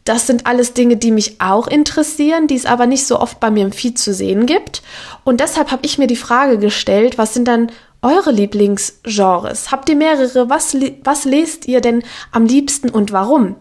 Das 0.03 0.27
sind 0.27 0.47
alles 0.47 0.73
Dinge, 0.73 0.97
die 0.97 1.11
mich 1.11 1.39
auch 1.39 1.67
interessieren, 1.67 2.47
die 2.47 2.55
es 2.55 2.65
aber 2.65 2.87
nicht 2.87 3.05
so 3.05 3.19
oft 3.19 3.39
bei 3.39 3.51
mir 3.51 3.65
im 3.65 3.71
Feed 3.71 3.99
zu 3.99 4.13
sehen 4.13 4.45
gibt. 4.45 4.81
Und 5.23 5.39
deshalb 5.39 5.71
habe 5.71 5.85
ich 5.85 5.97
mir 5.97 6.07
die 6.07 6.15
Frage 6.15 6.57
gestellt, 6.57 7.17
was 7.17 7.33
sind 7.33 7.47
dann 7.47 7.71
eure 8.01 8.31
Lieblingsgenres? 8.31 9.71
Habt 9.71 9.89
ihr 9.89 9.95
mehrere? 9.95 10.49
Was, 10.49 10.75
was 11.03 11.25
lest 11.25 11.67
ihr 11.67 11.81
denn 11.81 12.03
am 12.31 12.45
liebsten 12.45 12.89
und 12.89 13.11
warum? 13.11 13.55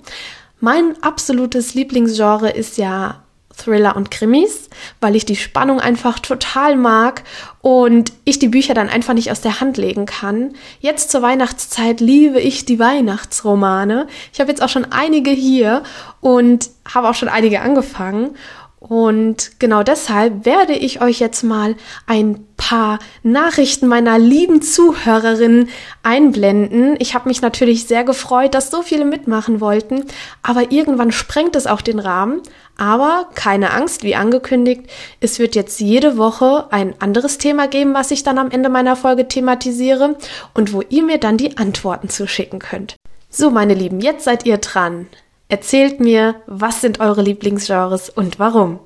Mein 0.61 0.95
absolutes 1.03 1.75
Lieblingsgenre 1.75 2.51
ist 2.51 2.77
ja 2.77 3.23
Thriller 3.57 3.97
und 3.97 4.11
Krimis, 4.11 4.69
weil 5.01 5.17
ich 5.17 5.25
die 5.25 5.37
Spannung 5.37 5.81
einfach 5.81 6.19
total 6.19 6.77
mag 6.77 7.23
und 7.61 8.13
ich 8.25 8.39
die 8.39 8.49
Bücher 8.49 8.75
dann 8.75 8.89
einfach 8.89 9.15
nicht 9.15 9.31
aus 9.31 9.41
der 9.41 9.61
Hand 9.61 9.77
legen 9.77 10.07
kann. 10.07 10.55
Jetzt 10.81 11.11
zur 11.11 11.23
Weihnachtszeit 11.23 12.01
liebe 12.01 12.41
ich 12.41 12.65
die 12.65 12.79
Weihnachtsromane. 12.79 14.07
Ich 14.33 14.41
habe 14.41 14.51
jetzt 14.51 14.63
auch 14.63 14.69
schon 14.69 14.87
einige 14.91 15.31
hier 15.31 15.83
und 16.21 16.71
habe 16.93 17.09
auch 17.09 17.15
schon 17.15 17.29
einige 17.29 17.61
angefangen 17.61 18.31
und 18.81 19.59
genau 19.59 19.83
deshalb 19.83 20.47
werde 20.47 20.73
ich 20.73 21.03
euch 21.03 21.21
jetzt 21.21 21.43
mal 21.43 21.77
ein 22.07 22.47
paar 22.57 22.99
Nachrichten 23.23 23.87
meiner 23.87 24.19
lieben 24.19 24.63
Zuhörerinnen 24.63 25.69
einblenden. 26.03 26.97
Ich 26.99 27.15
habe 27.15 27.29
mich 27.29 27.43
natürlich 27.43 27.87
sehr 27.87 28.05
gefreut, 28.05 28.55
dass 28.55 28.71
so 28.71 28.81
viele 28.81 29.05
mitmachen 29.05 29.61
wollten, 29.61 30.07
aber 30.43 30.73
irgendwann 30.73 31.13
sprengt 31.13 31.57
es 31.57 31.67
auch 31.67 31.83
den 31.83 31.99
Rahmen. 31.99 32.41
Aber 32.79 33.29
keine 33.35 33.73
Angst, 33.73 34.03
wie 34.03 34.17
angekündigt, 34.17 34.85
es 35.21 35.39
wird 35.39 35.55
jetzt 35.55 35.79
jede 35.81 36.17
Woche 36.17 36.67
ein 36.71 36.95
anderes 37.01 37.37
Thema 37.37 37.69
geben, 37.69 37.93
was 37.93 38.11
ich 38.11 38.23
dann 38.23 38.39
am 38.39 38.51
Ende 38.51 38.71
meiner 38.71 38.97
Folge 38.97 39.29
thematisiere 39.29 40.17
und 40.55 40.73
wo 40.73 40.83
ihr 40.89 41.03
mir 41.03 41.19
dann 41.19 41.37
die 41.37 41.59
Antworten 41.59 42.09
zuschicken 42.09 42.59
könnt. 42.59 42.97
So, 43.29 43.51
meine 43.51 43.75
Lieben, 43.75 44.01
jetzt 44.01 44.25
seid 44.25 44.47
ihr 44.47 44.57
dran. 44.57 45.07
Erzählt 45.51 45.99
mir, 45.99 46.37
was 46.47 46.81
sind 46.81 47.01
eure 47.01 47.23
Lieblingsgenres 47.23 48.09
und 48.09 48.39
warum? 48.39 48.79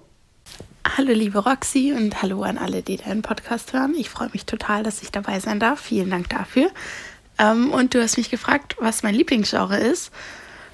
Hallo 0.97 1.13
liebe 1.13 1.41
Roxy 1.41 1.93
und 1.93 2.23
hallo 2.23 2.43
an 2.43 2.57
alle, 2.57 2.81
die 2.81 2.97
deinen 2.97 3.21
Podcast 3.21 3.75
hören. 3.75 3.95
Ich 3.99 4.09
freue 4.09 4.31
mich 4.33 4.47
total, 4.47 4.83
dass 4.83 5.03
ich 5.03 5.13
dabei 5.13 5.41
sein 5.41 5.61
darf. 5.61 5.79
Vielen 5.79 6.09
Dank 6.09 6.31
dafür. 6.31 6.71
Ähm, 7.39 7.71
und 7.71 7.93
du 7.93 8.01
hast 8.01 8.17
mich 8.17 8.31
gefragt, 8.31 8.77
was 8.79 9.03
mein 9.03 9.15
Lieblingsgenre 9.15 9.77
ist. 9.77 10.11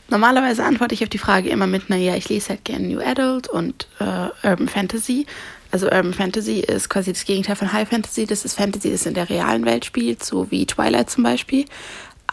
Normalerweise 0.09 0.62
antworte 0.64 0.94
ich 0.94 1.02
auf 1.02 1.09
die 1.09 1.18
Frage 1.18 1.49
immer 1.49 1.66
mit, 1.66 1.90
naja, 1.90 2.14
ich 2.14 2.28
lese 2.28 2.50
halt 2.50 2.64
gerne 2.64 2.87
New 2.87 3.00
Adult 3.00 3.49
und 3.49 3.88
äh, 3.99 4.49
Urban 4.49 4.68
Fantasy. 4.68 5.26
Also 5.73 5.87
Urban 5.87 6.14
Fantasy 6.14 6.61
ist 6.61 6.88
quasi 6.88 7.12
das 7.12 7.25
Gegenteil 7.25 7.56
von 7.56 7.73
High 7.73 7.88
Fantasy. 7.88 8.26
Das 8.26 8.44
ist 8.44 8.54
Fantasy, 8.54 8.92
das 8.92 9.06
in 9.06 9.14
der 9.14 9.28
realen 9.28 9.64
Welt 9.64 9.85
spielt, 9.85 10.23
so 10.23 10.52
wie 10.52 10.66
Twilight 10.66 11.11
zum 11.11 11.25
Beispiel. 11.25 11.64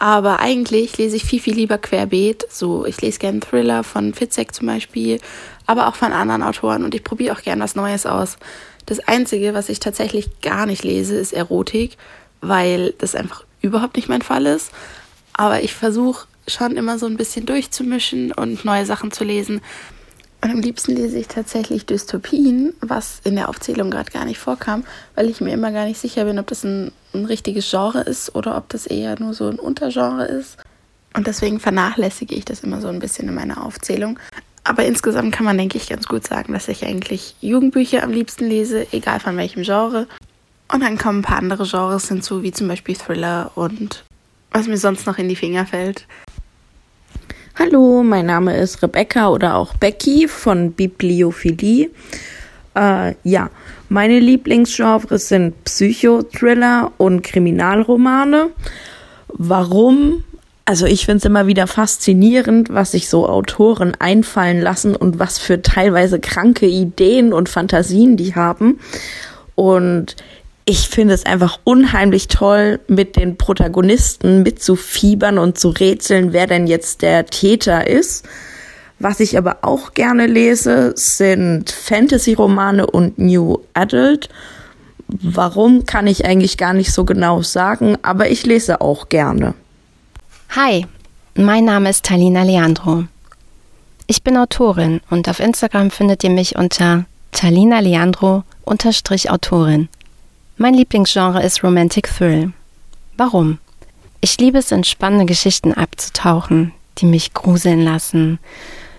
Aber 0.00 0.38
eigentlich 0.38 0.96
lese 0.96 1.16
ich 1.16 1.24
viel, 1.24 1.40
viel 1.40 1.56
lieber 1.56 1.76
querbeet. 1.76 2.46
So, 2.50 2.86
ich 2.86 3.00
lese 3.00 3.18
gerne 3.18 3.40
Thriller 3.40 3.82
von 3.82 4.14
Fitzek 4.14 4.54
zum 4.54 4.68
Beispiel, 4.68 5.18
aber 5.66 5.88
auch 5.88 5.96
von 5.96 6.12
anderen 6.12 6.44
Autoren 6.44 6.84
und 6.84 6.94
ich 6.94 7.02
probiere 7.02 7.34
auch 7.34 7.42
gerne 7.42 7.64
was 7.64 7.74
Neues 7.74 8.06
aus. 8.06 8.36
Das 8.86 9.00
Einzige, 9.00 9.54
was 9.54 9.68
ich 9.68 9.80
tatsächlich 9.80 10.40
gar 10.40 10.66
nicht 10.66 10.84
lese, 10.84 11.16
ist 11.16 11.32
Erotik, 11.32 11.96
weil 12.40 12.94
das 12.98 13.16
einfach 13.16 13.44
überhaupt 13.60 13.96
nicht 13.96 14.08
mein 14.08 14.22
Fall 14.22 14.46
ist. 14.46 14.70
Aber 15.32 15.62
ich 15.62 15.74
versuche 15.74 16.28
schon 16.46 16.76
immer 16.76 16.96
so 17.00 17.06
ein 17.06 17.16
bisschen 17.16 17.44
durchzumischen 17.44 18.30
und 18.30 18.64
neue 18.64 18.86
Sachen 18.86 19.10
zu 19.10 19.24
lesen. 19.24 19.60
Und 20.40 20.52
am 20.52 20.60
liebsten 20.60 20.94
lese 20.94 21.18
ich 21.18 21.26
tatsächlich 21.26 21.86
Dystopien, 21.86 22.72
was 22.80 23.20
in 23.24 23.34
der 23.34 23.48
Aufzählung 23.48 23.90
gerade 23.90 24.12
gar 24.12 24.24
nicht 24.24 24.38
vorkam, 24.38 24.84
weil 25.16 25.28
ich 25.28 25.40
mir 25.40 25.52
immer 25.52 25.72
gar 25.72 25.86
nicht 25.86 25.98
sicher 25.98 26.24
bin, 26.24 26.38
ob 26.38 26.46
das 26.46 26.62
ein, 26.62 26.92
ein 27.14 27.24
richtiges 27.24 27.70
Genre 27.70 28.00
ist 28.00 28.34
oder 28.34 28.56
ob 28.56 28.68
das 28.68 28.86
eher 28.86 29.18
nur 29.18 29.34
so 29.34 29.48
ein 29.48 29.58
Untergenre 29.58 30.26
ist. 30.26 30.56
Und 31.14 31.26
deswegen 31.26 31.58
vernachlässige 31.60 32.34
ich 32.34 32.44
das 32.44 32.60
immer 32.60 32.80
so 32.80 32.88
ein 32.88 32.98
bisschen 32.98 33.28
in 33.28 33.34
meiner 33.34 33.64
Aufzählung. 33.64 34.18
Aber 34.64 34.84
insgesamt 34.84 35.34
kann 35.34 35.46
man, 35.46 35.56
denke 35.56 35.78
ich, 35.78 35.88
ganz 35.88 36.06
gut 36.06 36.26
sagen, 36.26 36.52
dass 36.52 36.68
ich 36.68 36.84
eigentlich 36.84 37.34
Jugendbücher 37.40 38.02
am 38.02 38.10
liebsten 38.10 38.44
lese, 38.44 38.86
egal 38.92 39.18
von 39.18 39.36
welchem 39.36 39.62
Genre. 39.62 40.06
Und 40.70 40.82
dann 40.82 40.98
kommen 40.98 41.20
ein 41.20 41.22
paar 41.22 41.38
andere 41.38 41.66
Genres 41.66 42.08
hinzu, 42.08 42.42
wie 42.42 42.52
zum 42.52 42.68
Beispiel 42.68 42.94
Thriller 42.94 43.50
und 43.54 44.04
was 44.50 44.66
mir 44.66 44.76
sonst 44.76 45.06
noch 45.06 45.16
in 45.18 45.28
die 45.28 45.36
Finger 45.36 45.64
fällt. 45.64 46.06
Hallo, 47.58 48.02
mein 48.02 48.26
Name 48.26 48.56
ist 48.56 48.82
Rebecca 48.82 49.30
oder 49.30 49.56
auch 49.56 49.74
Becky 49.74 50.28
von 50.28 50.72
Bibliophilie. 50.72 51.90
Äh, 52.74 53.14
ja, 53.24 53.50
meine 53.88 54.18
Lieblingsgenres 54.18 55.28
sind 55.28 55.64
Psychothriller 55.64 56.92
und 56.96 57.22
Kriminalromane. 57.22 58.50
Warum? 59.28 60.24
Also 60.64 60.84
ich 60.84 61.06
finde 61.06 61.18
es 61.18 61.24
immer 61.24 61.46
wieder 61.46 61.66
faszinierend, 61.66 62.68
was 62.70 62.90
sich 62.90 63.08
so 63.08 63.26
Autoren 63.26 63.94
einfallen 63.98 64.60
lassen 64.60 64.94
und 64.94 65.18
was 65.18 65.38
für 65.38 65.62
teilweise 65.62 66.20
kranke 66.20 66.66
Ideen 66.66 67.32
und 67.32 67.48
Fantasien 67.48 68.18
die 68.18 68.34
haben. 68.34 68.78
Und 69.54 70.16
ich 70.66 70.90
finde 70.90 71.14
es 71.14 71.24
einfach 71.24 71.58
unheimlich 71.64 72.28
toll, 72.28 72.80
mit 72.88 73.16
den 73.16 73.38
Protagonisten 73.38 74.42
mitzufiebern 74.42 75.38
und 75.38 75.58
zu 75.58 75.70
rätseln, 75.70 76.34
wer 76.34 76.46
denn 76.46 76.66
jetzt 76.66 77.00
der 77.00 77.24
Täter 77.24 77.86
ist. 77.86 78.28
Was 79.00 79.20
ich 79.20 79.38
aber 79.38 79.58
auch 79.62 79.94
gerne 79.94 80.26
lese, 80.26 80.92
sind 80.96 81.70
Fantasy-Romane 81.70 82.84
und 82.86 83.16
New 83.18 83.58
Adult. 83.72 84.28
Warum 85.06 85.86
kann 85.86 86.08
ich 86.08 86.24
eigentlich 86.24 86.56
gar 86.56 86.72
nicht 86.72 86.92
so 86.92 87.04
genau 87.04 87.42
sagen, 87.42 87.96
aber 88.02 88.28
ich 88.28 88.44
lese 88.44 88.80
auch 88.80 89.08
gerne. 89.08 89.54
Hi, 90.50 90.84
mein 91.36 91.64
Name 91.64 91.90
ist 91.90 92.04
Talina 92.04 92.42
Leandro. 92.42 93.04
Ich 94.08 94.24
bin 94.24 94.36
Autorin 94.36 95.00
und 95.10 95.28
auf 95.28 95.38
Instagram 95.38 95.92
findet 95.92 96.24
ihr 96.24 96.30
mich 96.30 96.56
unter 96.56 97.04
Talina 97.30 97.78
Leandro 97.78 98.42
Autorin. 98.66 99.88
Mein 100.56 100.74
Lieblingsgenre 100.74 101.42
ist 101.44 101.62
Romantic 101.62 102.08
Thrill. 102.08 102.52
Warum? 103.16 103.58
Ich 104.20 104.38
liebe 104.38 104.58
es, 104.58 104.72
in 104.72 104.82
spannende 104.82 105.26
Geschichten 105.26 105.72
abzutauchen, 105.72 106.72
die 106.98 107.06
mich 107.06 107.32
gruseln 107.32 107.82
lassen, 107.82 108.40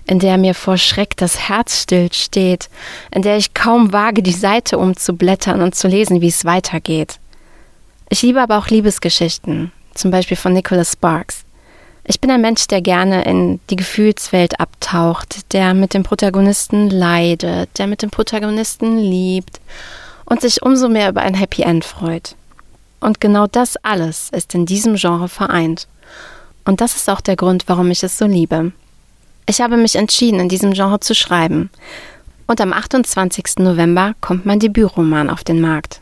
in 0.09 0.17
der 0.17 0.39
mir 0.39 0.55
vor 0.55 0.77
Schreck 0.77 1.15
das 1.17 1.37
Herz 1.37 1.83
stillsteht, 1.83 2.69
in 3.11 3.21
der 3.21 3.37
ich 3.37 3.53
kaum 3.53 3.93
wage, 3.93 4.23
die 4.23 4.31
Seite 4.31 4.79
umzublättern 4.79 5.61
und 5.61 5.75
zu 5.75 5.87
lesen, 5.87 6.19
wie 6.19 6.29
es 6.29 6.45
weitergeht. 6.45 7.19
Ich 8.09 8.23
liebe 8.23 8.41
aber 8.41 8.57
auch 8.57 8.69
Liebesgeschichten, 8.69 9.71
zum 9.93 10.09
Beispiel 10.09 10.35
von 10.35 10.53
Nicholas 10.53 10.93
Sparks. 10.93 11.45
Ich 12.05 12.19
bin 12.19 12.31
ein 12.31 12.41
Mensch, 12.41 12.65
der 12.65 12.81
gerne 12.81 13.23
in 13.25 13.59
die 13.69 13.75
Gefühlswelt 13.75 14.59
abtaucht, 14.59 15.53
der 15.53 15.75
mit 15.75 15.93
dem 15.93 16.01
Protagonisten 16.01 16.89
leidet, 16.89 17.69
der 17.77 17.85
mit 17.85 18.01
dem 18.01 18.09
Protagonisten 18.09 18.97
liebt 18.97 19.61
und 20.25 20.41
sich 20.41 20.63
umso 20.63 20.89
mehr 20.89 21.09
über 21.09 21.21
ein 21.21 21.35
Happy 21.35 21.61
End 21.61 21.85
freut. 21.85 22.33
Und 22.99 23.21
genau 23.21 23.45
das 23.45 23.77
alles 23.83 24.31
ist 24.31 24.55
in 24.55 24.65
diesem 24.65 24.95
Genre 24.95 25.29
vereint. 25.29 25.87
Und 26.65 26.81
das 26.81 26.95
ist 26.95 27.11
auch 27.11 27.21
der 27.21 27.35
Grund, 27.35 27.65
warum 27.67 27.91
ich 27.91 28.01
es 28.01 28.17
so 28.17 28.25
liebe. 28.25 28.71
Ich 29.49 29.61
habe 29.61 29.77
mich 29.77 29.95
entschieden, 29.95 30.39
in 30.39 30.47
diesem 30.47 30.73
Genre 30.73 30.99
zu 30.99 31.15
schreiben. 31.15 31.71
Und 32.45 32.61
am 32.61 32.71
28. 32.71 33.57
November 33.57 34.13
kommt 34.21 34.45
mein 34.45 34.59
Debütroman 34.59 35.27
auf 35.27 35.43
den 35.43 35.59
Markt. 35.59 36.01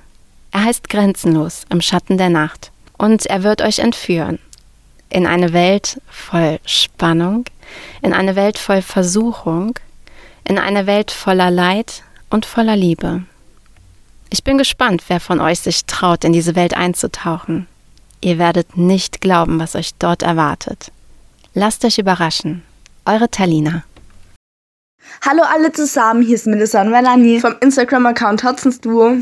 Er 0.51 0.65
heißt 0.65 0.89
Grenzenlos 0.89 1.61
im 1.69 1.79
Schatten 1.79 2.17
der 2.17 2.27
Nacht. 2.27 2.73
Und 2.97 3.25
er 3.25 3.43
wird 3.43 3.61
euch 3.61 3.79
entführen. 3.79 4.39
In 5.09 5.25
eine 5.25 5.53
Welt 5.53 6.01
voll 6.09 6.59
Spannung, 6.65 7.45
in 8.01 8.11
eine 8.11 8.35
Welt 8.35 8.57
voll 8.57 8.81
Versuchung, 8.81 9.79
in 10.43 10.59
eine 10.59 10.85
Welt 10.85 11.09
voller 11.09 11.49
Leid 11.49 12.03
und 12.29 12.45
voller 12.45 12.75
Liebe. 12.75 13.23
Ich 14.29 14.43
bin 14.43 14.57
gespannt, 14.57 15.03
wer 15.07 15.21
von 15.21 15.39
euch 15.39 15.61
sich 15.61 15.85
traut, 15.85 16.25
in 16.25 16.33
diese 16.33 16.55
Welt 16.55 16.75
einzutauchen. 16.75 17.65
Ihr 18.19 18.39
werdet 18.39 18.75
nicht 18.75 19.21
glauben, 19.21 19.57
was 19.57 19.77
euch 19.77 19.91
dort 19.99 20.21
erwartet. 20.21 20.91
Lasst 21.53 21.85
euch 21.85 21.97
überraschen. 21.97 22.63
Eure 23.07 23.31
Talina. 23.31 23.85
Hallo 25.25 25.41
alle 25.43 25.71
zusammen, 25.71 26.21
hier 26.21 26.35
ist 26.35 26.45
Melissa 26.45 26.81
und 26.81 26.91
Melanie 26.91 27.39
vom 27.39 27.55
Instagram-Account 27.61 28.43
Hotzens 28.43 28.81
Duo. 28.81 29.15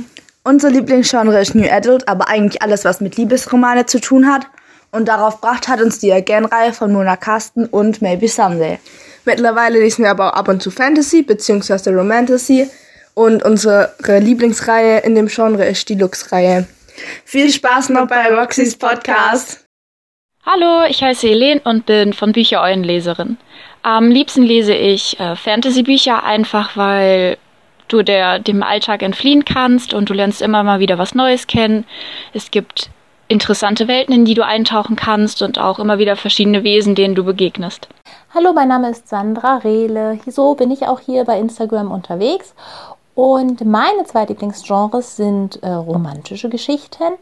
Unser 0.43 0.71
Lieblingsgenre 0.71 1.39
ist 1.39 1.53
New 1.53 1.69
Adult, 1.69 2.07
aber 2.07 2.27
eigentlich 2.27 2.63
alles, 2.63 2.83
was 2.83 2.99
mit 2.99 3.15
Liebesromane 3.15 3.85
zu 3.85 4.01
tun 4.01 4.25
hat. 4.25 4.47
Und 4.91 5.07
darauf 5.07 5.39
bracht 5.39 5.67
hat 5.67 5.81
uns 5.81 5.99
die 5.99 6.11
Again-Reihe 6.11 6.73
von 6.73 6.91
Mona 6.91 7.15
Carsten 7.15 7.67
und 7.67 8.01
Maybe 8.01 8.27
Someday. 8.27 8.79
Mittlerweile 9.23 9.79
lesen 9.79 10.03
wir 10.03 10.09
aber 10.09 10.33
auch 10.33 10.37
ab 10.37 10.47
und 10.47 10.63
zu 10.63 10.71
Fantasy 10.71 11.21
bzw. 11.21 11.91
Romantasy, 11.91 12.67
und 13.13 13.43
unsere 13.43 13.93
Lieblingsreihe 14.03 14.99
in 14.99 15.13
dem 15.13 15.27
Genre 15.27 15.63
ist 15.65 15.87
die 15.89 15.95
Lux-Reihe. 15.95 16.65
Viel 17.23 17.51
Spaß 17.51 17.89
noch 17.89 18.07
bei 18.07 18.33
Roxys 18.33 18.75
Podcast. 18.75 19.64
Hallo, 20.47 20.83
ich 20.87 21.01
heiße 21.01 21.27
Helene 21.27 21.59
und 21.63 21.87
bin 21.87 22.13
von 22.13 22.31
Büchereulenleserin. 22.31 23.37
Am 23.81 24.11
liebsten 24.11 24.43
lese 24.43 24.75
ich 24.75 25.19
äh, 25.19 25.35
Fantasy-Bücher 25.35 26.23
einfach, 26.23 26.77
weil 26.77 27.39
du 27.87 28.03
der, 28.03 28.37
dem 28.37 28.61
Alltag 28.61 29.01
entfliehen 29.01 29.43
kannst 29.43 29.95
und 29.95 30.07
du 30.07 30.13
lernst 30.13 30.43
immer 30.43 30.61
mal 30.61 30.79
wieder 30.79 30.99
was 30.99 31.15
Neues 31.15 31.47
kennen. 31.47 31.83
Es 32.31 32.51
gibt 32.51 32.91
interessante 33.27 33.87
Welten, 33.87 34.13
in 34.13 34.25
die 34.25 34.35
du 34.35 34.45
eintauchen 34.45 34.95
kannst 34.95 35.41
und 35.41 35.57
auch 35.57 35.79
immer 35.79 35.97
wieder 35.97 36.15
verschiedene 36.15 36.63
Wesen, 36.63 36.93
denen 36.93 37.15
du 37.15 37.23
begegnest. 37.23 37.87
Hallo, 38.31 38.53
mein 38.53 38.67
Name 38.67 38.91
ist 38.91 39.07
Sandra 39.07 39.57
Rehle. 39.57 40.19
So 40.27 40.53
bin 40.53 40.69
ich 40.69 40.83
auch 40.83 40.99
hier 40.99 41.23
bei 41.25 41.39
Instagram 41.39 41.89
unterwegs 41.89 42.53
und 43.15 43.65
meine 43.65 44.03
zwei 44.03 44.25
Lieblingsgenres 44.25 45.15
sind 45.15 45.63
äh, 45.63 45.69
romantische 45.71 46.49
Geschichten 46.49 47.13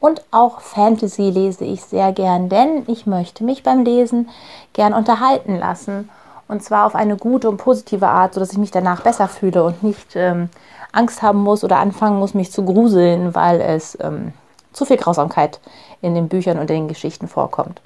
und 0.00 0.22
auch 0.30 0.60
Fantasy 0.60 1.30
lese 1.30 1.64
ich 1.64 1.82
sehr 1.82 2.12
gern, 2.12 2.48
denn 2.48 2.84
ich 2.86 3.06
möchte 3.06 3.44
mich 3.44 3.62
beim 3.62 3.84
Lesen 3.84 4.30
gern 4.72 4.94
unterhalten 4.94 5.58
lassen. 5.58 6.08
Und 6.48 6.64
zwar 6.64 6.86
auf 6.86 6.94
eine 6.94 7.16
gute 7.16 7.48
und 7.48 7.58
positive 7.58 8.08
Art, 8.08 8.34
sodass 8.34 8.52
ich 8.52 8.58
mich 8.58 8.72
danach 8.72 9.02
besser 9.02 9.28
fühle 9.28 9.62
und 9.62 9.82
nicht 9.82 10.16
ähm, 10.16 10.48
Angst 10.90 11.22
haben 11.22 11.38
muss 11.38 11.62
oder 11.62 11.78
anfangen 11.78 12.18
muss, 12.18 12.34
mich 12.34 12.50
zu 12.50 12.64
gruseln, 12.64 13.34
weil 13.34 13.60
es 13.60 13.96
ähm, 14.00 14.32
zu 14.72 14.84
viel 14.84 14.96
Grausamkeit 14.96 15.60
in 16.00 16.14
den 16.14 16.28
Büchern 16.28 16.58
und 16.58 16.70
in 16.70 16.76
den 16.76 16.88
Geschichten 16.88 17.28
vorkommt. 17.28 17.80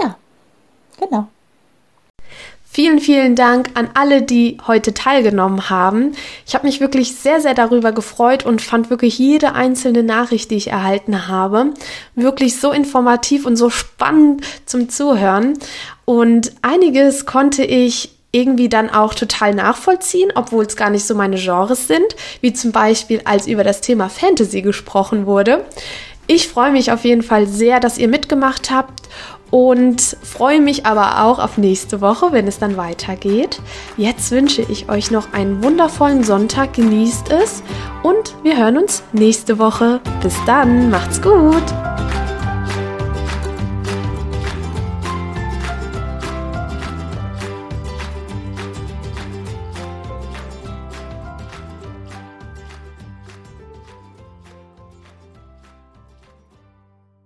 Ja, 0.00 0.16
genau. 0.98 1.26
Vielen, 2.74 3.00
vielen 3.00 3.36
Dank 3.36 3.68
an 3.74 3.90
alle, 3.92 4.22
die 4.22 4.56
heute 4.66 4.94
teilgenommen 4.94 5.68
haben. 5.68 6.12
Ich 6.46 6.54
habe 6.54 6.66
mich 6.66 6.80
wirklich 6.80 7.14
sehr, 7.14 7.38
sehr 7.38 7.52
darüber 7.52 7.92
gefreut 7.92 8.46
und 8.46 8.62
fand 8.62 8.88
wirklich 8.88 9.18
jede 9.18 9.54
einzelne 9.54 10.02
Nachricht, 10.02 10.50
die 10.50 10.56
ich 10.56 10.68
erhalten 10.68 11.28
habe, 11.28 11.74
wirklich 12.14 12.58
so 12.58 12.72
informativ 12.72 13.44
und 13.44 13.56
so 13.56 13.68
spannend 13.68 14.42
zum 14.64 14.88
Zuhören. 14.88 15.52
Und 16.06 16.52
einiges 16.62 17.26
konnte 17.26 17.62
ich 17.62 18.16
irgendwie 18.30 18.70
dann 18.70 18.88
auch 18.88 19.12
total 19.12 19.54
nachvollziehen, 19.54 20.32
obwohl 20.34 20.64
es 20.64 20.74
gar 20.74 20.88
nicht 20.88 21.06
so 21.06 21.14
meine 21.14 21.36
Genres 21.36 21.86
sind, 21.86 22.16
wie 22.40 22.54
zum 22.54 22.72
Beispiel 22.72 23.20
als 23.26 23.46
über 23.46 23.64
das 23.64 23.82
Thema 23.82 24.08
Fantasy 24.08 24.62
gesprochen 24.62 25.26
wurde. 25.26 25.66
Ich 26.34 26.48
freue 26.48 26.72
mich 26.72 26.90
auf 26.90 27.04
jeden 27.04 27.20
Fall 27.20 27.46
sehr, 27.46 27.78
dass 27.78 27.98
ihr 27.98 28.08
mitgemacht 28.08 28.70
habt 28.70 29.10
und 29.50 30.00
freue 30.00 30.62
mich 30.62 30.86
aber 30.86 31.22
auch 31.24 31.38
auf 31.38 31.58
nächste 31.58 32.00
Woche, 32.00 32.32
wenn 32.32 32.48
es 32.48 32.58
dann 32.58 32.78
weitergeht. 32.78 33.60
Jetzt 33.98 34.30
wünsche 34.30 34.62
ich 34.62 34.88
euch 34.88 35.10
noch 35.10 35.34
einen 35.34 35.62
wundervollen 35.62 36.24
Sonntag, 36.24 36.72
genießt 36.72 37.30
es 37.32 37.62
und 38.02 38.34
wir 38.42 38.56
hören 38.56 38.78
uns 38.78 39.02
nächste 39.12 39.58
Woche. 39.58 40.00
Bis 40.22 40.34
dann, 40.46 40.88
macht's 40.88 41.20
gut! 41.20 41.64